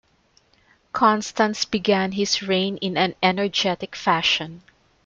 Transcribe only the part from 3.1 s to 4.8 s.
energetic fashion.